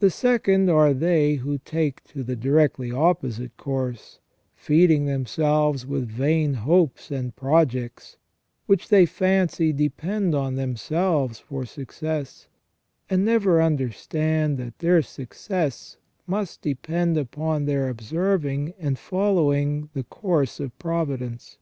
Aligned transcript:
The 0.00 0.10
second 0.10 0.68
are 0.68 0.92
they 0.92 1.34
who 1.34 1.58
take 1.58 2.02
to 2.08 2.24
the 2.24 2.34
directly 2.34 2.90
opposite 2.90 3.56
course, 3.56 4.18
feeding 4.56 5.06
themselves 5.06 5.86
with 5.86 6.16
fvain 6.18 6.64
^hopes 6.64 7.12
and 7.12 7.36
projects, 7.36 8.16
which 8.66 8.88
they 8.88 9.06
fancy 9.06 9.72
depend 9.72 10.34
on 10.34 10.56
themselves 10.56 11.38
for 11.38 11.64
success, 11.64 12.48
and 13.08 13.24
never 13.24 13.62
understanding 13.62 14.56
that 14.56 14.80
their 14.80 15.02
success 15.02 15.98
must 16.26 16.60
depend 16.60 17.16
upon 17.16 17.64
their 17.64 17.88
observing 17.88 18.74
and 18.80 18.98
following 18.98 19.88
the 19.92 20.02
course 20.02 20.58
of 20.58 20.76
providence. 20.80 21.58